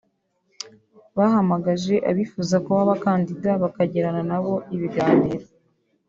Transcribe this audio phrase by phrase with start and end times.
[1.17, 5.45] bahamagaje abifuza kuba abakandida bakagirana nabo ibiganiro